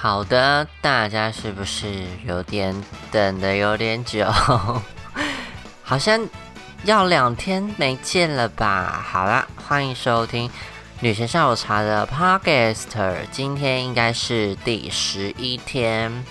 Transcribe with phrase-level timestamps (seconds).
[0.00, 1.88] 好的，大家是不是
[2.24, 4.24] 有点等的有点久？
[5.82, 6.24] 好像
[6.84, 9.04] 要两天没见了吧？
[9.04, 10.48] 好啦，欢迎收听
[11.00, 16.24] 女神下午茶的 Podcast，今天应该是第十一天。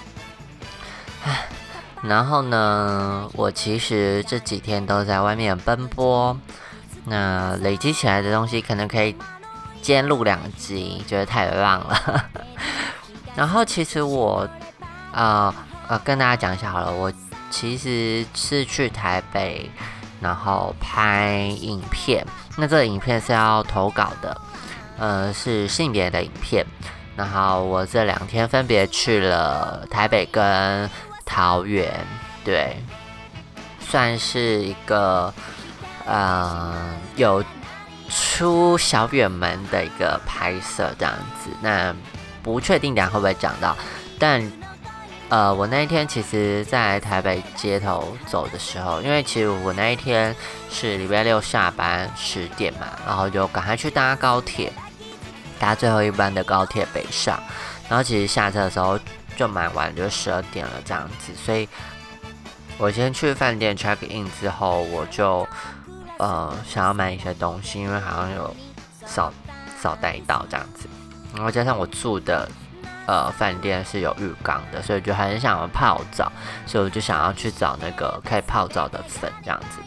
[2.02, 6.40] 然后呢，我其实这几天都在外面奔波，
[7.04, 9.14] 那累积起来的东西可能可以
[9.82, 12.30] 兼录两集，觉得太棒了。
[13.38, 14.50] 然后其实我，
[15.14, 15.54] 呃
[15.88, 17.14] 呃，跟大家讲一下好了，我
[17.52, 19.70] 其实是去台北，
[20.20, 22.26] 然后拍影片。
[22.58, 24.42] 那这个影片是要投稿的，
[24.98, 26.66] 呃，是性别的影片。
[27.16, 30.90] 然后我这两天分别去了台北跟
[31.24, 31.94] 桃园，
[32.44, 32.76] 对，
[33.80, 35.32] 算是一个
[36.08, 36.76] 呃
[37.16, 37.44] 有
[38.10, 41.52] 出小远门的一个拍摄这样子。
[41.62, 41.96] 那
[42.54, 43.76] 不确定等下会不会讲到，
[44.18, 44.42] 但
[45.28, 50.34] 呃，我那一天其实，在台北街头走的时候，因为其实我那一天
[50.70, 54.72] 是礼拜六下班十点嘛，然后就赶快去搭高铁，
[55.60, 57.38] 搭最后一班的高铁北上，
[57.90, 58.98] 然后其实下车的时候
[59.36, 61.68] 就蛮晚，就十二点了这样子，所以
[62.78, 65.46] 我先去饭店 check in 之后，我就
[66.20, 68.56] 呃想要买一些东西，因为好像有
[69.06, 69.34] 少
[69.84, 70.88] 少带到这样子。
[71.38, 72.50] 然后加上我住的
[73.06, 76.32] 呃饭店是有浴缸的，所以就很想要泡澡，
[76.66, 79.80] 所以我就想要去找那个可以泡澡的粉这样子。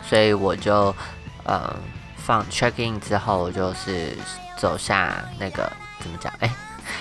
[0.00, 0.94] 所以我就
[1.42, 1.74] 呃
[2.16, 4.16] 放 check in 之后，就是
[4.56, 6.32] 走下那个怎么讲？
[6.38, 6.48] 哎，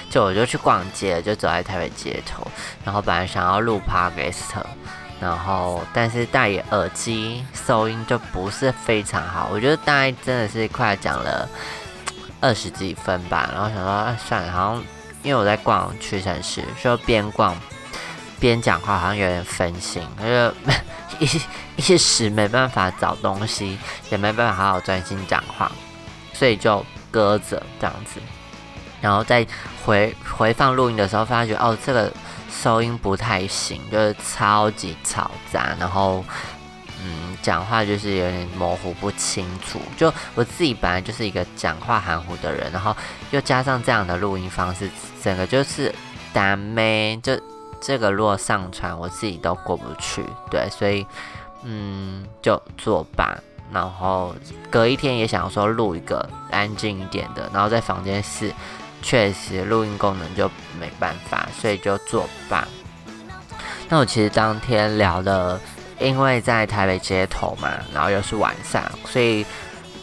[0.10, 2.48] 就我就去逛街，就走在台北街头。
[2.84, 4.64] 然后本来想要录 podcast，
[5.22, 9.50] 然后但是戴耳机收音就不是非常好。
[9.52, 11.48] 我觉得大概真的是快讲了。
[12.44, 14.84] 二十几分吧，然后想说算了，好像
[15.24, 17.56] 因为我在逛屈臣氏，说边逛
[18.38, 20.26] 边讲话，好像有点分心，就
[21.26, 21.42] 一
[21.78, 23.80] 一时没办法找东西，
[24.10, 25.72] 也没办法好好专心讲话，
[26.34, 28.20] 所以就搁着这样子。
[29.00, 29.48] 然后在
[29.86, 32.12] 回回放录音的时候，发觉哦，这个
[32.52, 36.26] 收音不太行，就是超级嘈杂，然后。
[37.42, 39.82] 讲话就是有点模糊不清楚。
[39.98, 42.96] 就我自己本来就是一个讲话含糊的人，然后
[43.32, 44.90] 又加上这样的录音方式，
[45.22, 45.94] 整个就是
[46.32, 46.60] 单。
[47.22, 47.40] 就
[47.82, 50.24] 这个如果上传，我自己都过不去。
[50.50, 51.06] 对，所以
[51.64, 53.38] 嗯，就作罢。
[53.72, 54.36] 然后
[54.70, 58.54] 隔一天也想说录一个安静一点的，然后在房间室
[59.02, 60.48] 确实录音功能就
[60.80, 62.68] 没办法，所以就作罢。
[63.90, 65.60] 那我其实当天聊的。
[66.00, 69.46] 因为在台北街头嘛，然后又是晚上，所以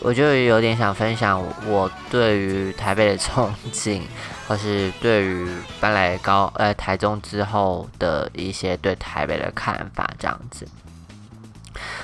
[0.00, 4.02] 我就有点想分享我对于台北的憧憬，
[4.48, 5.48] 或是对于
[5.80, 10.66] 搬来高呃台中之后的一些对台北的看法这样子。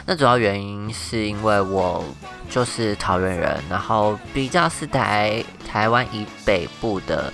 [0.04, 2.04] 那主要原因是因为我
[2.48, 7.32] 就是桃园人，然后比较是台台湾以北部的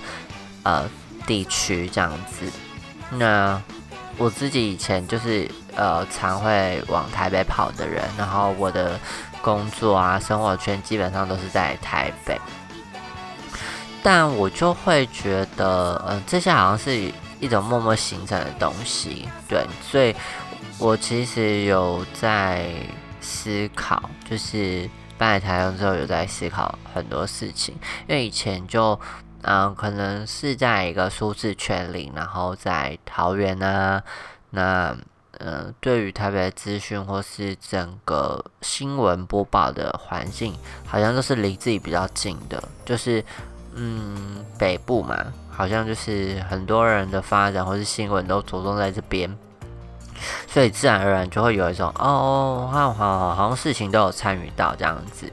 [0.63, 0.89] 呃
[1.27, 2.51] 地区这样子。
[3.11, 3.61] 那
[4.17, 5.49] 我自己以前就是。
[5.75, 8.99] 呃，常会往台北跑的人，然后我的
[9.41, 12.39] 工作啊、生活圈基本上都是在台北，
[14.03, 20.15] 但我就会觉得，嗯，这些好像是一种默默形成的东西，对，所以
[20.77, 22.67] 我其实有在
[23.19, 24.87] 思考，就是
[25.17, 27.73] 搬来台湾之后有在思考很多事情，
[28.07, 28.99] 因为以前就，
[29.43, 34.03] 嗯，可能是在一个舒适圈里，然后在桃园啊，
[34.49, 34.95] 那。
[35.39, 40.55] 嗯，对于台北的资讯或是整个新闻播报的环境，
[40.85, 42.63] 好像都是离自己比较近的。
[42.85, 43.21] 就是
[43.73, 45.17] 嗯，北部嘛，
[45.49, 49.35] 好像就是很多人的发展或是新闻都着重在这边，
[50.47, 55.29] 所以自然而然就会有一种哦，好好好，好像事情都有参与到这样子，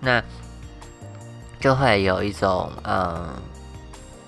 [0.00, 0.20] 那
[1.60, 3.28] 就会有一种嗯，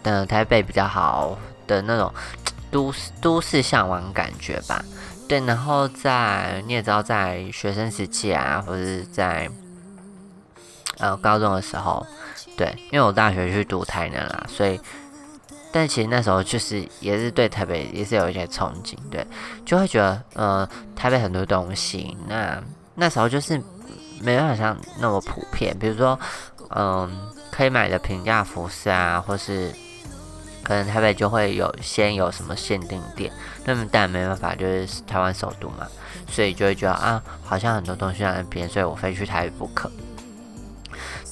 [0.05, 1.37] 嗯台北比较好
[1.67, 2.13] 的那种
[2.71, 4.85] 都市都市向往感觉吧。
[5.27, 9.49] 对，然后在你也知道，在学生时期啊，或者是在
[10.99, 12.07] 呃高中的时候，
[12.59, 14.79] 对，因为我大学去读台南啦，所以，
[15.73, 19.27] 但其实那时候就是也是对台北也是有一些憧憬，对，
[19.65, 22.63] 就会觉得呃台北很多东西，那
[22.97, 23.59] 那时候就是
[24.21, 26.21] 没办法像那么普遍，比如说
[26.69, 27.11] 嗯
[27.51, 29.75] 可以买的平价服饰啊，或是。
[30.65, 33.31] 可能台北就会有先有什么限定店，
[33.65, 35.87] 那么但没办法，就是台湾首都嘛，
[36.29, 39.91] 所以就会觉得啊，好像很多东西在那边，所以我非去台北不可。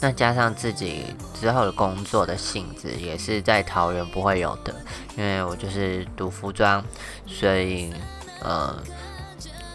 [0.00, 4.74] 那加上自己之后的工作的性质，也是在桃园不会有的，
[5.16, 6.84] 因为我就是读服装，
[7.24, 7.94] 所以
[8.42, 8.76] 呃，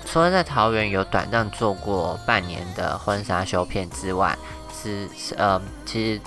[0.05, 4.37] 除了在桃园有短暂做过半年的婚纱修片之外，
[4.83, 5.07] 是
[5.37, 6.21] 呃，其实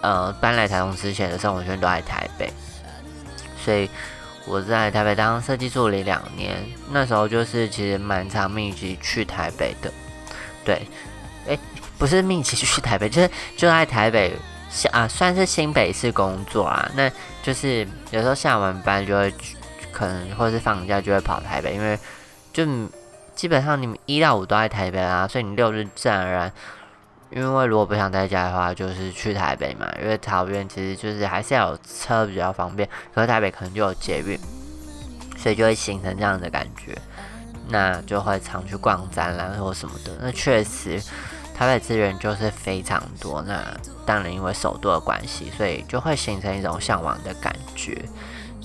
[0.00, 2.52] 呃搬来台中之前的生活圈都在台北，
[3.64, 3.88] 所以
[4.46, 6.56] 我在台北当设计助理两年，
[6.90, 9.92] 那时候就是其实蛮常密集去台北的，
[10.64, 10.86] 对。
[11.48, 11.58] 哎
[11.98, 14.32] 不是密集去台北， 就是就在台北
[14.70, 16.88] 下啊，算是新北市工作啊。
[16.94, 17.10] 那
[17.42, 19.34] 就是有时候下完班就会
[19.90, 21.98] 可能或是放假就会跑台北，因为
[22.52, 22.64] 就
[23.34, 26.52] 基本上你们一到五都在台北啊，所以你六日自然而然，
[27.30, 29.86] 因为如果不想在家的话，就是去台北嘛。
[30.02, 34.38] 因为桃园其实就是还是要有车比较方便，可是台北可能就有捷运，
[35.36, 36.96] 所以就会形成这样的感觉。
[37.68, 40.12] 那就会常去逛展览或什么的。
[40.20, 41.02] 那确实。
[41.54, 43.60] 台北资源就是非常多，那
[44.06, 48.00] 当然因为首都的关系，所以就会形成一种向往的感觉，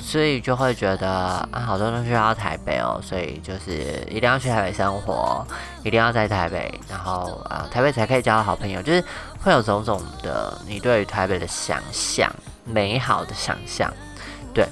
[0.04, 5.46] 所以就会觉得啊，好多东西要台北哦，所以就是一定要去台北生活，
[5.84, 9.04] 一定要在台北，然后啊，台北才可以交到好朋友，就是
[9.42, 12.30] 会有种种的你对于台北的想象，
[12.66, 13.92] 美好的想象，
[14.54, 14.68] 对，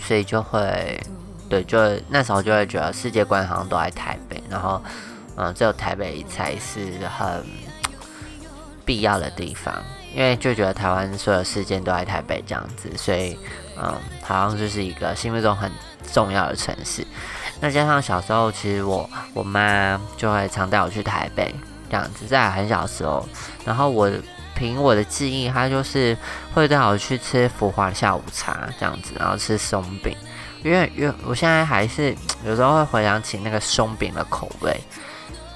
[0.00, 0.98] 所以就会，
[1.48, 1.78] 对，就
[2.08, 4.82] 那时候就会觉得世界观好像都在台北，然后。
[5.40, 7.46] 嗯，只有台北才是很
[8.84, 9.72] 必要的地方，
[10.12, 13.38] 因为就觉得台湾所有事件都在台北这样子，所以
[13.80, 15.70] 嗯，好像就是一个心目中很
[16.12, 17.06] 重要的城市。
[17.60, 21.54] 那加上小时候，其实我我妈就会常带我去台北
[21.90, 23.26] 这样子，在很小的时候，
[23.64, 24.10] 然后我
[24.54, 26.16] 凭我的记忆，她就是
[26.54, 30.16] 会带我去吃福华下午茶这样子，然后吃松饼，
[30.62, 32.14] 因为因为我现在还是
[32.44, 34.80] 有时候会回想起那个松饼的口味。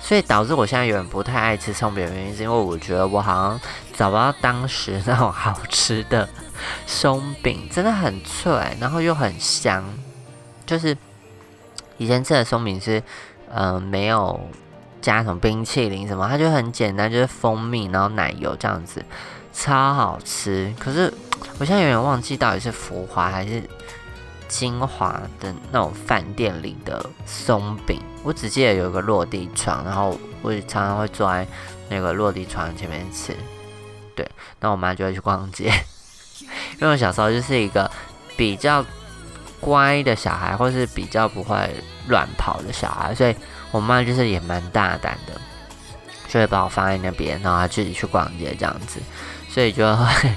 [0.05, 3.61] 所以导致我现在有点不太爱吃松饼的原因，是因为我觉得我好像
[3.97, 6.29] 找不到当时那种好吃的
[6.87, 9.85] 松饼，真的很脆，然后又很香。
[10.67, 10.97] 就是
[11.99, 13.03] 以前吃的松饼是，
[13.53, 14.41] 嗯，没有
[15.01, 19.05] 加什么冰淇淋什么，它就很简单，就是蜂蜜然后奶油这样子，
[19.53, 20.75] 超好吃。
[20.79, 21.13] 可是
[21.59, 23.63] 我现在有点忘记到底是浮华还是。
[24.49, 31.49] 精华的那种饭店里的松饼，我只记得有一个落地窗，然后我常常会坐在
[31.89, 33.35] 那个落地窗前面吃。
[34.15, 35.73] 对，那我妈就会去逛街，
[36.81, 37.91] 因为我小时候就是一个
[38.37, 38.85] 比较
[39.61, 41.57] 乖的小孩，或是比较不会
[42.09, 43.35] 乱跑的小孩，所以
[43.71, 45.41] 我妈就是也蛮大胆的，
[46.29, 49.01] 就会把我放在那边，然后她自己去逛街这样子，
[49.49, 50.35] 所以就会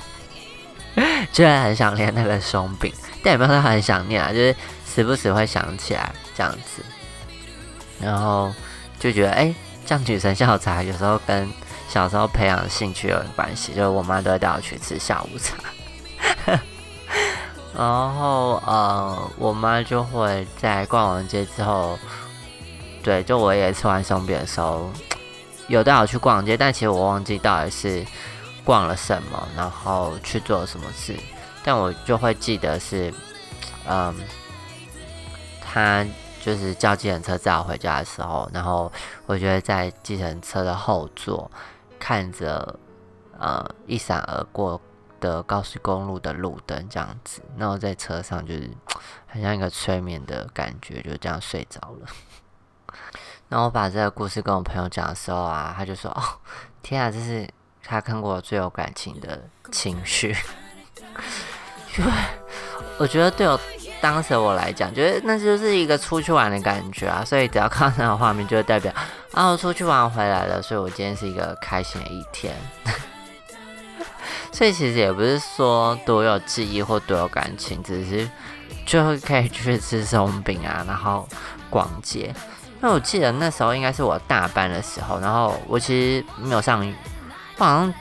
[1.31, 2.93] 就会很想念那个松饼。
[3.23, 6.83] 但也没有很想念啊，就是时不时会想起来这样子，
[7.99, 8.53] 然后
[8.99, 9.51] 就觉得哎，
[9.83, 11.49] 这样女神下午茶有时候跟
[11.89, 15.55] 小时候培养兴趣有关系，就是我妈都会带我去吃下午茶，
[17.77, 21.97] 然后呃，我妈就会在逛完街之后，
[23.03, 24.89] 对，就我也吃完松饼的时候，
[25.67, 28.05] 有带我去逛街，但其实我忘记到底是
[28.63, 31.15] 逛了什么，然后去做了什么事。
[31.63, 33.13] 但我就会记得是，
[33.87, 34.15] 嗯，
[35.61, 36.05] 他
[36.41, 38.91] 就是叫计程车载我回家的时候，然后
[39.25, 41.51] 我觉得在计程车的后座，
[41.99, 42.79] 看着
[43.37, 44.79] 呃一闪而过
[45.25, 48.69] 的高速公路的路灯这样子，那我在车上就是
[49.25, 52.07] 很像一个催眠的感觉，就这样睡着了。
[53.49, 56.21] 那我把这个故事跟我朋友讲的时候啊，他就说：“哦，
[56.81, 57.47] 天啊，这是
[57.83, 59.41] 他看过最有感情的
[59.71, 60.35] 情绪。
[61.97, 62.11] ”因为，
[62.97, 63.59] 我觉得对我
[64.01, 68.93] 当时我来讲，觉得那就是一个出去玩的感觉啊，所以只要看到那个画面，就代表
[69.33, 72.55] 啊，我出去玩回来了，所以我今天是一个开心的一天。
[74.55, 78.27] 所以其实也不是说多有记忆或多有感情，只是
[78.85, 81.27] 就可以去吃松饼啊，然后
[81.69, 82.33] 逛街。
[82.81, 86.79] 因为我记得那时候应该是我大班的时候，然后我其实没有上，
[87.57, 87.93] 我好像。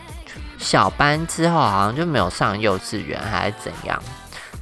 [0.56, 4.00] 小班之后好像就没有上幼稚园还是怎样，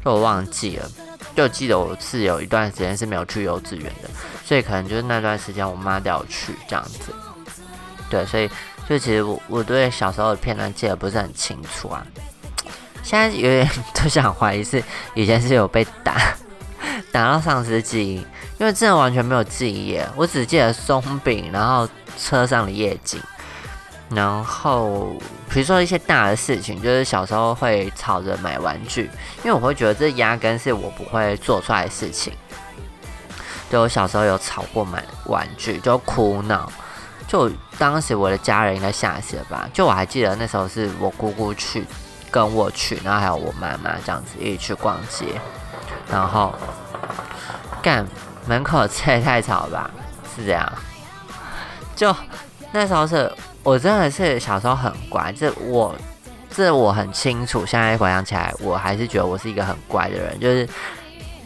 [0.03, 0.91] 就我忘记了，
[1.37, 4.09] 就记得我是有一段时间是没有去幼稚园的，
[4.45, 7.15] 所以可能就是那段时间我妈带我去这样子。
[8.09, 8.51] 对，所以
[8.93, 12.07] 就其实我我对小时候的片段记得不是很清楚啊，
[13.03, 14.85] 现在有点 都想怀疑是
[15.15, 16.35] 以前是有被打
[17.11, 18.17] 打到丧失记忆，
[18.59, 23.19] 因为真的完全没有记忆耶，我只记得松饼，然后车上的夜景。
[24.11, 25.17] 然后，
[25.49, 32.31] 比如说一些大的事情，就是小时候会吵着买玩具，因为我会觉得这压根是我不会做出来的事情。
[33.71, 36.71] 对我小时候有吵过买玩具，就哭闹，
[37.33, 39.67] 就当时我的家人应该吓死了吧？
[39.73, 41.83] 就我还记得那时候是我姑姑去
[42.31, 45.25] 跟我去，然后还有我妈妈这样子一起去逛街，
[46.11, 46.55] 然后
[47.81, 48.07] 干
[48.47, 49.91] 门口这也太吵吧？
[50.37, 50.71] 是这样，
[51.97, 52.15] 就
[52.71, 55.95] 那时候是我真的是小时候很乖，这我
[56.51, 57.65] 这我很清楚。
[57.65, 60.69] 现在回想起来，我还是觉得我是一个很乖的人，就是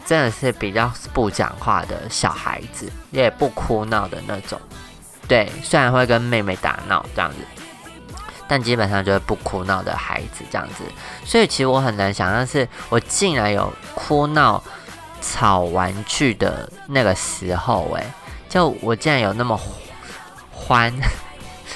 [0.04, 4.60] 真的是比较不讲话的小孩子，也不哭闹的那种。
[5.28, 7.36] 对，虽然会跟妹妹打闹这样子，
[8.46, 10.84] 但基本上就是不哭闹的孩子这样子。
[11.24, 14.62] 所以其实我很难想象，是我竟然有哭闹、
[15.20, 18.06] 吵玩具的那个时候，诶，
[18.48, 19.60] 就我竟然有那么
[20.52, 20.92] 欢，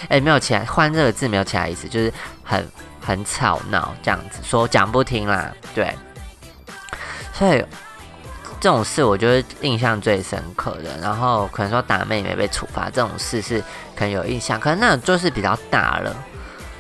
[0.09, 2.13] 哎， 没有起来欢这个字没有其他意思，就是
[2.45, 2.69] 很
[3.01, 5.93] 很吵闹这样子，说讲不听啦，对，
[7.33, 7.65] 所以。
[8.61, 13.59] 这种事我觉得印象最深刻的，然后可能说打妹妹被处罚这种事是
[13.97, 16.15] 可能有印象，可能那种就是比较大了，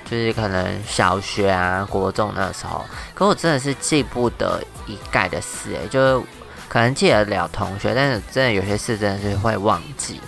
[0.04, 2.84] 就是可能小学啊、国中那时候，
[3.14, 6.26] 可我真的是记不得一概的事，诶，就是
[6.68, 10.20] 可能记得了同学，但是真的有些事真的是会忘记，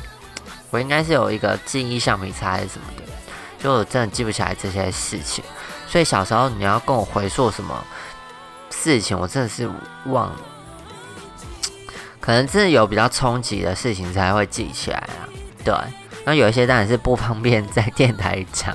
[0.70, 3.02] 我应该是有一个记忆橡皮擦还是什么的，
[3.62, 5.44] 就我真的记不起来这些事情，
[5.86, 7.84] 所以小时候你要跟我回溯什么
[8.70, 9.68] 事情，我真的是
[10.06, 10.36] 忘了。
[12.22, 15.26] 可能真的有比较冲击的事情才会记起来啊，
[15.64, 15.74] 对。
[16.24, 18.72] 那有一些当然是不方便在电台讲，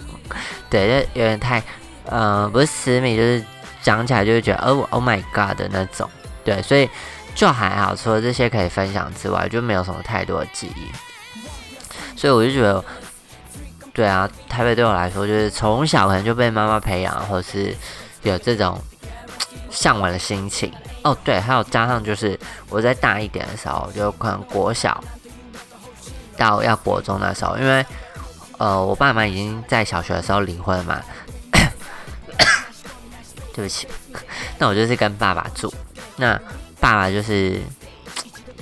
[0.70, 1.64] 对，就有点太，
[2.04, 3.42] 呃，不是私密，就是
[3.82, 6.10] 讲起来就会觉得哦，Oh my God 的那种，
[6.44, 6.62] 对。
[6.62, 6.90] 所以
[7.34, 12.18] 就还好，除了这些可以分享之外，就没有什么太多的记忆。
[12.18, 12.84] 所以我就觉得，
[13.94, 17.74] 对啊，台北对我来说，就是从小可能就被妈妈培养，或是
[18.24, 18.78] 有这种
[19.70, 20.70] 向往的心情。
[21.08, 22.38] 哦，对，还有加上就是
[22.70, 25.02] 我在大一点的时候，就可能国小
[26.36, 27.86] 到要国中的时候，因为
[28.58, 31.02] 呃，我爸妈已经在小学的时候离婚嘛，
[33.54, 33.88] 对不起，
[34.60, 35.74] 那我就是跟爸爸住，
[36.18, 36.38] 那
[36.80, 37.62] 爸爸就是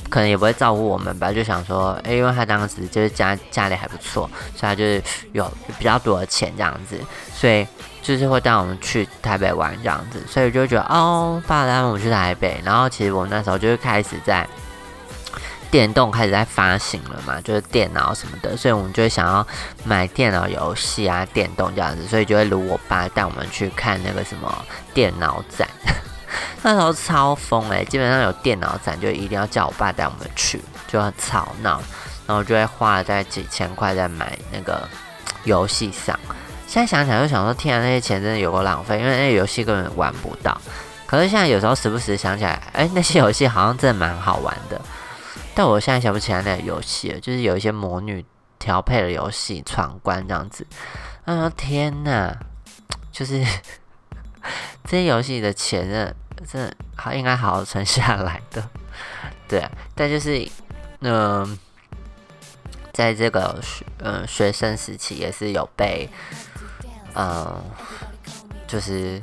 [0.09, 6.99] 可能也不会照顾我们吧，就想说，哎，因为他当时就是家家里还不错，所以他就是有比较多的钱这样子，
[7.33, 7.67] 所以。
[8.05, 12.61] 就是会带我们去台北玩这样子，所以就觉得哦，爸带我们去台北。
[12.63, 14.47] 然后其实我们那时候就是开始在
[15.71, 19.43] 电动开始在发行了嘛，就是电脑什么的，所以我们就会想要
[19.83, 24.55] 买电脑游戏啊、电动这样子，所以就会如我爸带我们去看那个什么
[24.93, 25.67] 电脑展。
[26.63, 31.81] 那时候超疯诶，基本上有电脑展就一定要叫我爸带我们去，就很吵闹，
[32.27, 34.87] 然后就会花在几千块在买那个
[35.43, 36.19] 游戏上。
[36.67, 40.59] 现在想起来就想说，天啊，那些钱真的有够浪费，因为那些游戏根本玩不到。
[41.05, 44.81] 可是现在有时候时不时想起来，哎，那些游戏好像真的蛮好玩的。
[45.53, 48.25] 但我现在想不起来那个游戏了，就是有一些魔女
[48.57, 50.65] 调配的游戏，闯关这样子。
[51.25, 52.35] 啊天哪，
[53.11, 53.45] 就是
[54.83, 56.13] 这些游戏的钱，
[56.47, 58.67] 这好应该好好存下来的。
[59.47, 60.47] 对啊，但就是
[61.01, 61.57] 嗯，
[62.93, 66.09] 在这个学嗯学生时期也是有被。
[67.17, 67.63] 嗯，
[68.67, 69.21] 就是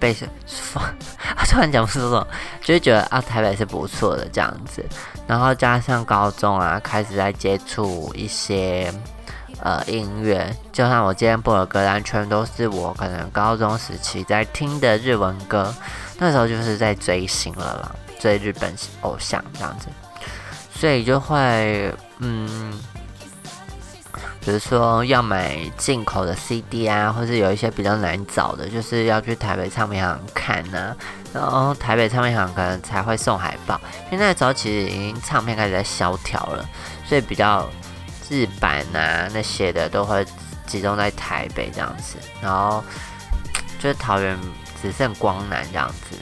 [0.00, 0.14] 被
[0.46, 0.82] 放，
[1.46, 2.26] 突然讲不出这种，
[2.62, 4.82] 就是觉得啊，台北是不错的这样子。
[5.26, 8.90] 然后加上高中啊，开始在接触一些
[9.60, 15.74] 呃音乐，就像我今天播的歌单，全都是我可能高中时期在听的日文歌。
[16.18, 19.86] 那时候就是在追星了啦，追日本偶像这样子，
[20.74, 22.72] 所以就会嗯。
[24.40, 30.94] 比如说要买进口的 CD 啊，或是有一些比较难找的，就是要去台北唱片行看呢。
[31.32, 36.64] 然后台北唱片行可能才会送海报，因为那时候其实已经唱片开始在萧条了，
[37.04, 37.68] 所以比较
[38.28, 40.24] 日版啊那些的都会
[40.66, 42.16] 集中在台北这样子。
[42.40, 42.82] 然后
[43.78, 44.38] 就是桃园
[44.80, 46.16] 只剩光南这样子，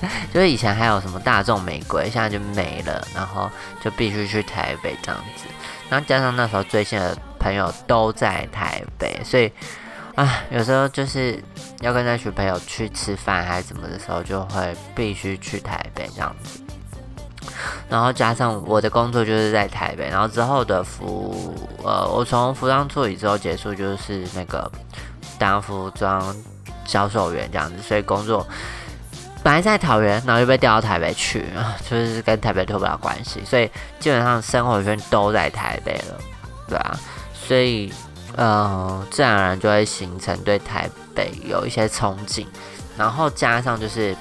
[0.32, 3.50] 就是以前还有什么大众玫瑰，现在就没了，然后
[3.82, 5.44] 就必须去台北这样子。
[5.88, 7.16] 然后加上那时候追星的。
[7.38, 9.52] 朋友都在台北，所以
[10.16, 11.40] 啊，有时候就是
[11.80, 16.60] 要跟那群朋友去吃饭还是怎么的时候，就会必须去台北这样子。
[17.88, 24.70] 然后加上我的工作就是在台北，然后之后的服呃，我从服装助理之后结束，就是那个
[25.38, 26.34] 当服装
[26.84, 28.46] 销售员这样子，所以工作
[29.42, 31.44] 本来在桃园，然后又被调到台北去，
[31.88, 33.70] 就是跟台北脱不了关系，所以
[34.00, 36.18] 基本上生活圈都在台北了，
[36.68, 36.98] 对啊。
[37.32, 37.92] 所以，
[38.34, 42.44] 呃，自然而然就会形成对台北有一些憧憬，
[42.98, 44.16] 然后加上就是，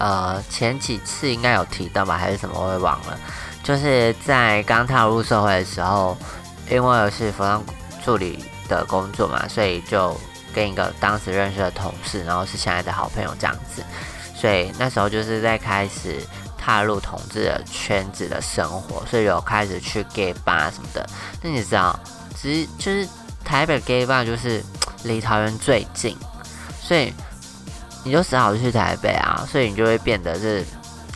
[0.00, 3.20] 呃，前几次应该有提到吧，还是什么，我也忘了。
[3.62, 6.16] 就是在刚踏入社会的时候，
[6.70, 7.62] 因为是服装
[8.02, 10.18] 助理的工作嘛，所以就
[10.54, 13.84] 跟一个当时认识的同事，然后是现在的好朋友这样子，
[14.34, 16.16] 所以那时候就是在开始
[16.56, 21.06] 踏入同志的圈子的生活，所以有开始去 gay bar 什么的。
[21.42, 22.00] 那你知道，
[22.34, 23.06] 其实就是
[23.44, 24.64] 台北 gay bar 就是
[25.04, 26.16] 离桃园最近，
[26.80, 27.12] 所以
[28.04, 30.64] 你就只好去台北啊，所以你就会变得是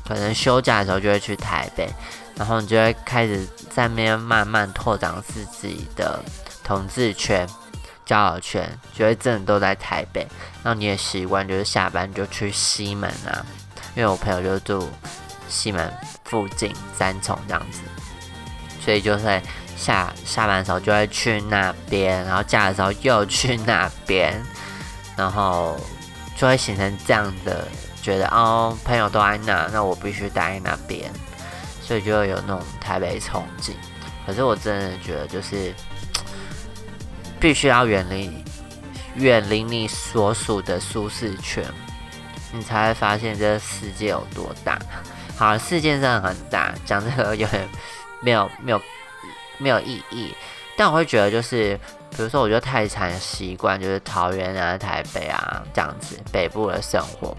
[0.07, 1.89] 可能休假的时候就会去台北。
[2.37, 6.21] 然后你就会开始在那边慢慢拓展自己的
[6.65, 7.49] 同志圈、
[8.05, 10.27] 交友圈，就会真的都在台北。
[10.65, 13.47] 那你也习惯就是下班就去西门啊，
[13.95, 14.91] 因为我朋友就住
[15.49, 15.93] 西门
[16.25, 17.83] 附近三重这样子，
[18.85, 19.41] 所以就会
[19.77, 24.45] 下下班的时候就会去那边，然后假的时候又去那边，
[25.17, 25.79] 然后
[26.37, 27.67] 就会形成这样的
[28.03, 31.11] 觉得哦，朋友都在那，那我必须待在那边。
[31.87, 33.73] 所以就会有那种台北憧憬，
[34.27, 35.71] 可是我真的觉得就是
[37.39, 38.43] 必须要远离
[39.17, 41.63] 远离你所属的舒适圈，
[42.53, 44.79] 你才会发现这个世界有多大。
[45.37, 47.69] 好，世界真的很大，讲这个有点
[48.23, 48.81] 没有没有
[49.59, 50.35] 没有意义。
[50.77, 51.79] 但我会觉得就是，
[52.11, 57.37] 比如说，我觉得太常习惯就是桃园啊、台北啊这样子北部的生活。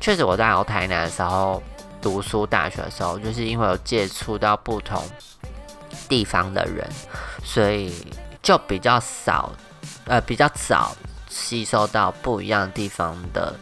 [0.00, 1.62] 确实，我在台南的时候。
[2.04, 5.02] 读书大学的时候，就是因为有接触到不同
[6.06, 6.86] 地方的人，
[7.42, 7.94] 所以
[8.42, 9.50] 就比较少，
[10.04, 10.94] 呃，比较早
[11.30, 13.58] 吸收到不一样地方的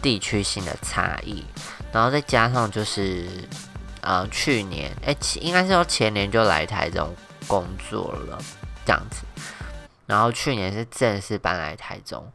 [0.00, 1.44] 地区性的差异。
[1.92, 3.26] 然后再加上就是，
[4.00, 7.14] 呃，去年，哎，应该是说前年就来台中
[7.46, 8.38] 工作了，
[8.84, 9.24] 这样子。
[10.06, 12.30] 然后去年是正式搬来台中，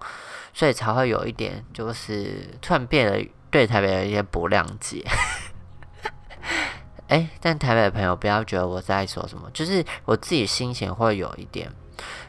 [0.53, 5.05] 所以才会有一点，就是突然变得对台北有一些不谅解。
[7.07, 11.71] 哎，但台北的朋友不要觉得我在说什么，就是我自己心情会有一点，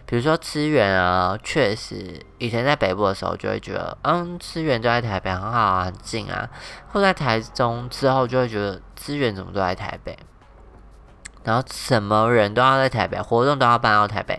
[0.06, 6.48] 比如说资源啊，确实以前在北部的时候就会觉得，嗯，资源就在台北很好啊，很近啊，
[6.92, 10.16] 或在台中之后就会觉得资源怎么都在台北，
[11.48, 14.38] 然后什么人都要在台北，活动都要搬到台北，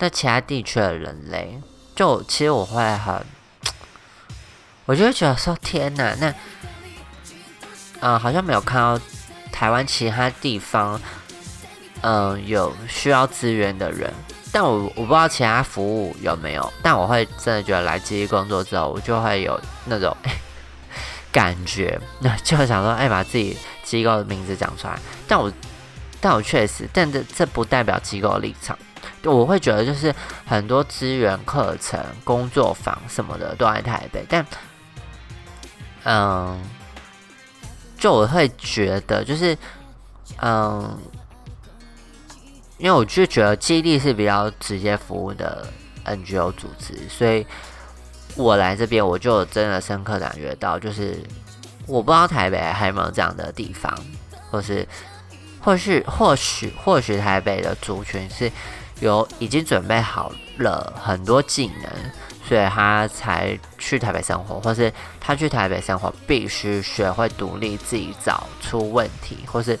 [0.00, 1.58] 那其他地区的人类，
[1.94, 3.24] 就其实我会很，
[4.84, 6.34] 我就会觉得说，天哪，那，
[8.00, 9.00] 嗯，好像没有看到。
[9.52, 11.00] 台湾其他地方，
[12.02, 14.12] 嗯，有需要资源的人，
[14.52, 20.14] 但我我不知道其他服务有没有，但我会真的觉得来基地工作之后，我就会有那种
[21.32, 24.98] 感觉，那 就想说，哎，把自己机构的名字讲出来。
[25.26, 25.50] 但我，
[26.20, 28.78] 但我确实，但这这不代表机构立场，
[29.24, 30.14] 我会觉得就是
[30.46, 34.46] 很多资源、课程、工作坊什么的都在台北，但，
[36.04, 36.60] 嗯。
[37.98, 39.56] 就我会觉得，就是，
[40.42, 40.98] 嗯，
[42.76, 45.66] 因为我就觉得基地是比较直接服务的
[46.04, 47.44] NGO 组织，所以
[48.36, 51.18] 我来这边我就真的深刻感觉到，就是
[51.86, 53.92] 我不知道台北还有没有这样的地方，
[54.50, 54.86] 或是
[55.66, 58.50] 或许或许或许台北的族群是
[59.00, 61.90] 有已经准备好了很多技能。
[62.48, 69.76] 所以他才去台北生活，或是他去台北生活必须学会独立自己找出问题，或是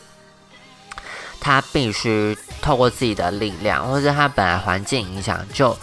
[1.40, 5.78] 他必须透过自己的力量，或是他本来环境影响，就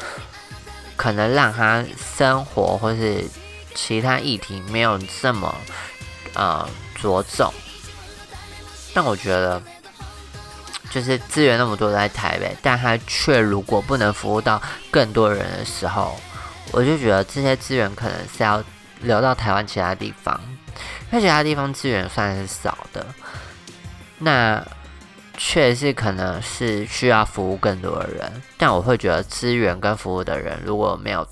[0.98, 1.86] 可能让他
[2.18, 3.24] 生活或是
[3.74, 5.56] 其他议题没有这么
[6.34, 6.68] 呃
[7.02, 7.54] 着重。
[8.94, 9.64] 但我觉得，
[10.94, 16.16] 就是资源那么多在台北，但他却如果不能服务到更多人的时候。
[16.72, 18.64] 我就觉得这些资源可能是要
[19.02, 20.40] 流到台湾其他地方，
[21.12, 23.06] 因为其他地方资源算是少的，
[24.18, 24.66] 那
[25.38, 28.42] 确实可能是需要服务更多的人。
[28.58, 31.28] 但我会觉得资源跟服务的人如果没有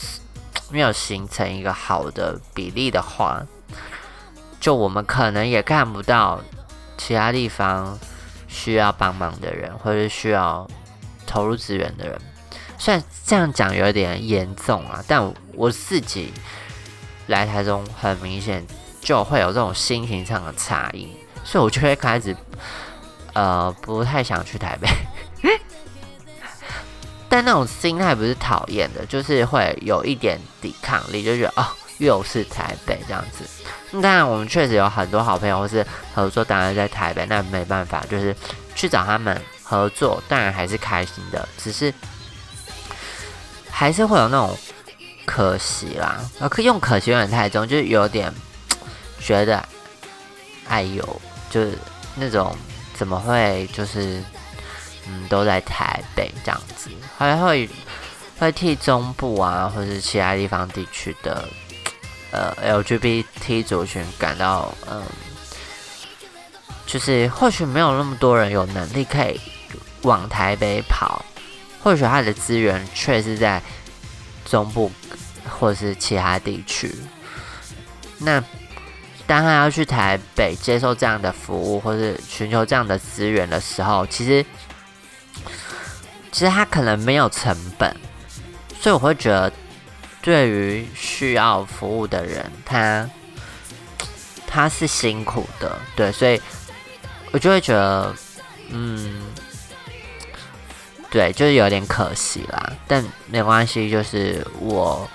[0.70, 3.42] 没有形成一个好的比例的话，
[4.60, 6.40] 就我们可能也看不到
[7.00, 7.98] 其他地方
[8.52, 10.70] 需要帮忙的人，或者需要
[11.26, 12.22] 投入资源的人。
[12.78, 16.34] 虽然这样讲有点严重啊，但我自己
[17.28, 18.66] 来台中，很明显
[19.00, 21.08] 就会有这种心情上的差异，
[21.44, 22.36] 所以我就会开始
[23.34, 24.88] 呃不太想去台北。
[27.30, 31.66] 但那种心态不是讨厌的，就是会有一点抵抗力，就觉得哦
[32.02, 33.46] 又是台北这样子。
[34.02, 38.36] 当然我们确实有很多好朋友或是合作，当然在台北，那没办法，就是
[38.76, 41.94] 去找他们合作，当然还是开心的，只是。
[43.74, 44.56] 还是会有那种
[45.26, 48.32] 可惜啦，呃，可用可惜有点太重，就是有点
[49.20, 49.64] 觉得，
[50.68, 51.76] 哎呦，就是
[52.14, 52.56] 那种
[52.94, 54.22] 怎么会就是，
[55.08, 57.68] 嗯，都在台北这样子，还会
[58.38, 61.48] 会替中部啊，或者是其他地方地区的
[62.32, 65.04] 呃 LGBT 族群感到嗯，
[66.86, 69.40] 就是或许没有那么多人有能力可以
[70.02, 71.24] 往台北跑，
[71.84, 73.62] 或许他的资源却是在
[74.46, 74.92] 中部
[75.50, 76.96] 或是其他地区，
[78.18, 78.44] 那。
[79.28, 84.46] 当他要去台北接受这样的服务，或是寻求这样的资源的时候，其实，
[86.34, 87.96] 其实他可能没有成本，
[88.82, 89.50] 所以我会觉得，
[90.22, 93.10] 对于需要服务的人，他
[94.48, 96.42] 他是辛苦的，对，所以
[97.32, 98.14] 我就会觉得，
[98.70, 99.24] 嗯，
[101.10, 105.10] 对，就是有点可惜啦，但没关系，就是我，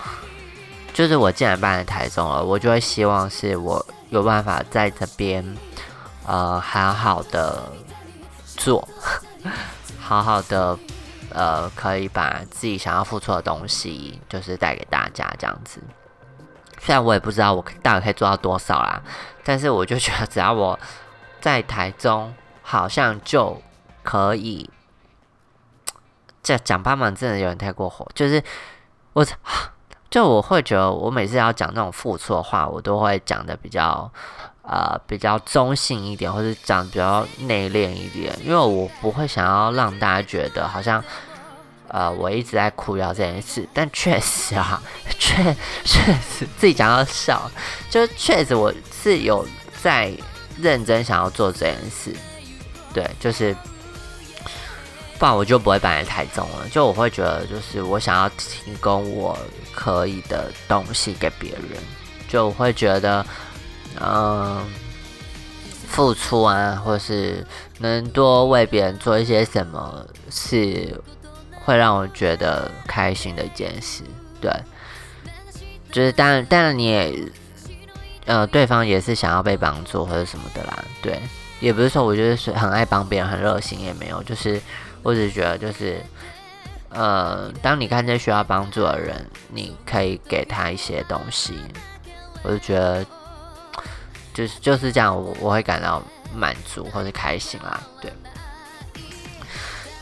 [0.93, 3.85] 就是我既然搬来台中了，我就会希望是我。
[4.11, 5.45] 有办法在这边，
[6.25, 7.73] 呃，好好的
[8.57, 8.89] 做，
[9.99, 10.79] 好好的，
[11.37, 15.81] 呃，可以把自己想要付出的东西，就是带给大家这样子。
[16.81, 19.03] 虽然我也不知道我大概可以做到多少啦，
[19.45, 20.79] 但是我就觉得只要我
[21.41, 23.61] 在台中，好像就
[24.03, 24.71] 可以。
[26.43, 28.43] 这讲帮忙真的有点太过火，就是
[29.13, 29.25] 我。
[30.09, 34.09] 就我会觉得，我每次要讲那种付出的话，我都会讲的比较，
[34.63, 41.03] 呃，比较中性一点，或者讲比较内敛一点，因为我不会想要让大家觉得好像，
[41.97, 43.67] 呃，我一直在哭腰这件事。
[43.73, 44.83] 但确实啊，
[45.19, 45.43] 确
[45.83, 47.51] 确实自己讲到笑，
[47.89, 48.71] 就确实我
[49.03, 49.47] 是有
[49.83, 50.13] 在
[50.61, 52.15] 认真想要做这件事，
[52.93, 53.57] 对，就是。
[55.19, 56.69] 不然我就不会搬来台中了。
[56.71, 59.35] 就我会觉得，就是我想要提供我
[59.75, 61.83] 可以的东西给别人，
[62.29, 63.25] 就我会觉得，
[63.99, 64.63] 嗯，
[65.89, 67.43] 付出啊，或是
[67.79, 71.03] 能多为别人做一些什么，是
[71.67, 74.03] 会让我觉得开心的一件事。
[74.41, 74.51] 对，
[75.93, 77.29] 就是当然，当然你也，
[78.25, 80.83] 呃，对方也是想要被帮助或者什么的啦。
[81.03, 81.21] 对，
[81.61, 84.59] 也不是说我觉得是很爱帮别人，很热心，也没有，就是。
[85.03, 86.05] 我只是觉得，就是，
[86.89, 91.55] 呃，当你看见需要帮助的人，你可以给他一些东西，
[92.43, 93.07] 我就觉得，
[94.35, 96.03] 就是就是这样，我我会感到
[96.35, 98.13] 满足或者开心啦，对。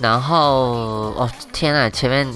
[0.00, 2.26] 然后，哦天呐，前面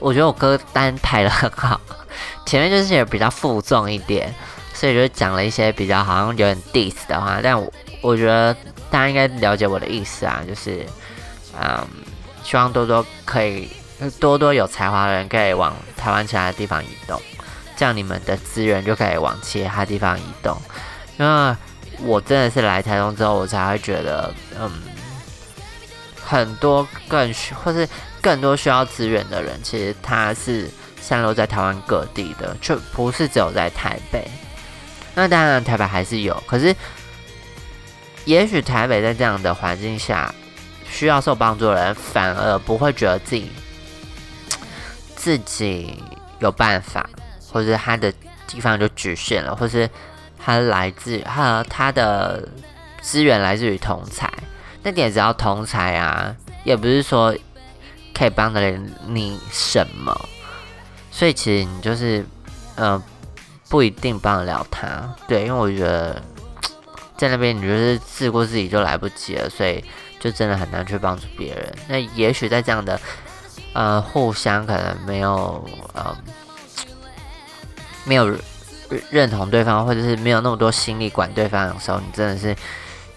[0.00, 1.80] 我觉得我歌单排的很好，
[2.46, 4.34] 前面就是也比较负重一点，
[4.72, 8.54] 所以就讲了一些比较好像有点 diss 的话，但我我觉得
[8.90, 10.86] 大家应该了解我的意思啊，就是，
[11.60, 11.86] 嗯。
[12.44, 13.68] 希望多多可以
[14.18, 17.20] 多多有才华的人可以往台湾其他地方移动，
[17.76, 20.56] 这样你们的资源就可以往其他地方移动。
[21.18, 21.56] 因为
[22.00, 24.70] 我真的是来台中之后，我才会觉得，嗯，
[26.28, 27.88] 很多更需或是
[28.20, 30.68] 更多需要资源的人，其实他是
[31.00, 34.28] 散落在台湾各地的，就不是只有在台北。
[35.14, 36.74] 那当然台北还是有，可是
[38.24, 40.34] 也许台北在这样的环境下。
[40.90, 43.50] 需要受帮助的人，反而不会觉得自己
[45.14, 46.02] 自己
[46.38, 47.08] 有办法，
[47.52, 48.10] 或者他的
[48.46, 49.88] 地方就局限了，或是
[50.42, 52.48] 他来自他他的
[53.02, 54.32] 资源来自于同才，
[54.82, 57.34] 那点只要同才啊，也不是说
[58.14, 60.28] 可以帮得了你什么，
[61.10, 62.24] 所以其实你就是
[62.76, 63.02] 呃
[63.68, 66.22] 不一定帮得了他，对，因为我觉得
[67.16, 69.84] 在那边你就是自顾自己就来不及了，所以。
[70.20, 71.72] 就真的很难去帮助别人。
[71.86, 73.00] 那也许在这样的
[73.72, 75.64] 呃互相可能没有
[75.94, 76.12] 呃
[78.02, 78.36] 没有
[79.10, 82.52] 认同对方，或者是没有那么多心力管对方的时候，你真的是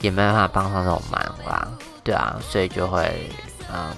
[0.01, 1.67] 也没办法帮上这种忙啦。
[2.03, 3.29] 对啊，所以就会
[3.71, 3.95] 嗯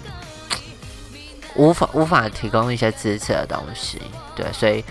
[1.55, 4.01] 无法无法提供一些支持的东西。
[4.35, 4.83] 对，所以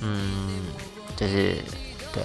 [0.00, 0.66] 嗯
[1.16, 1.56] 就是
[2.12, 2.22] 对，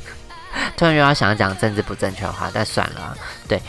[0.76, 3.16] 突然又要想讲政治不正确的话，但算了，
[3.48, 3.60] 对。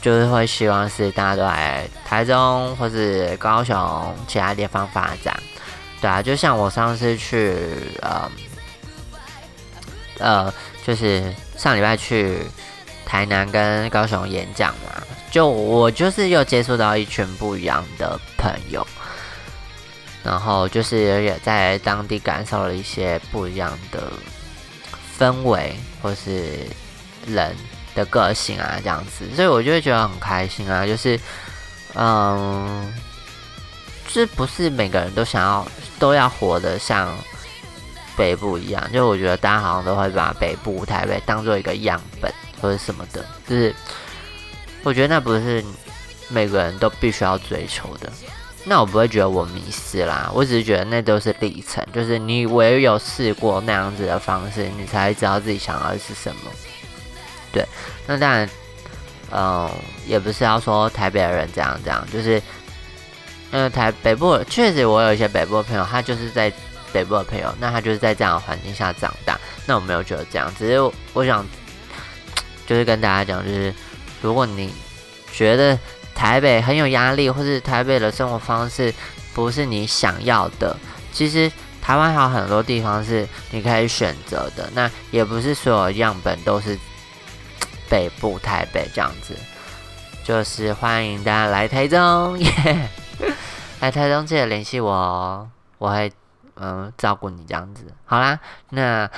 [0.00, 5.36] 就是会希望是大家都来台中或是高雄其他地方发展，
[6.00, 7.52] 对啊，就像我上次去
[8.00, 8.30] 呃
[10.20, 10.54] 呃，
[10.86, 12.38] 就是上礼拜去
[13.08, 18.86] 台南跟高雄演讲嘛，就我就是又接触到一群不一样的朋友，
[20.22, 24.12] 然后就是也在当地感受了一些不一样的
[25.18, 26.66] 氛围或是
[27.26, 27.56] 人。
[27.94, 30.86] 的个性啊，这样子，所以我就会觉得很开心啊。
[30.86, 31.18] 就是，
[31.94, 32.94] 嗯，
[34.06, 35.66] 这不是每个人都想要
[35.98, 37.12] 都要活得像
[38.16, 38.92] 北部一样。
[38.92, 43.24] 就我觉得大家好像都会把北部台北当做一个样本或者什么的。
[43.46, 43.74] 就是
[44.82, 45.64] 我觉得那不是
[46.28, 48.10] 每个人都必须要追求的。
[48.64, 56.50] 那我不会觉得我迷失啦，我只是觉得那都是历程，就是你唯有试过那样子的方式，你才会知道自己想要的是什么。
[57.50, 57.64] 对，
[58.06, 58.50] 那当然，
[59.30, 59.70] 嗯，
[60.06, 62.42] 也不是要说台北的人这样这样，就是，
[63.52, 66.52] 嗯，台北部确实我有一些北部的朋友，他就是在
[66.92, 70.78] 北部的朋友，那他就是在这样的环境下长大，那我没有觉得这样，只是
[71.14, 71.46] 我想，
[72.68, 73.74] 就是跟大家讲，就是
[74.22, 74.72] 如果你
[75.32, 75.76] 觉得
[76.14, 78.94] 台北很有压力，或是台北的生活方式
[79.34, 80.76] 不是你想要的，
[81.10, 81.50] 其实
[81.82, 86.78] 台湾还有很多地方是你可以选择的，那也不是所有样本都是。
[87.90, 89.34] 北部台北这样子，
[90.22, 92.90] 就是欢迎大家来台中 耶！
[93.80, 96.12] 来台中记得联系我哦，我会
[96.56, 97.86] 嗯照顾你这样子。
[98.04, 99.10] 好啦，那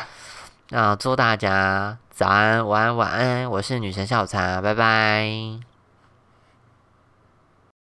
[0.68, 5.69] 那祝大家早安、晚安、晚安，我是女神下午茶，拜拜。